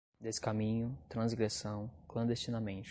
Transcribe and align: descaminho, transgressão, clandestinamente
descaminho, 0.19 0.97
transgressão, 1.09 1.87
clandestinamente 2.07 2.79